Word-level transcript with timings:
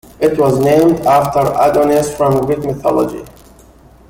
It 0.19 0.35
was 0.39 0.57
named 0.59 1.01
after 1.01 1.41
Adonis 1.59 2.17
from 2.17 2.43
Greek 2.47 2.57
mythology. 2.65 3.23